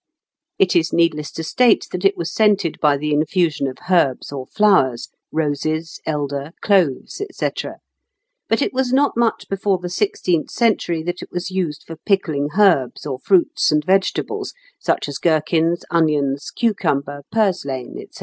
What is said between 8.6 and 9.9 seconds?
it was not much before the